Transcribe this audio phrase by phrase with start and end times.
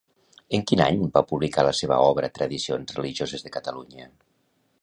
[0.57, 4.09] En quin any va publicar la seva obra Tradicions religioses de Catalunya?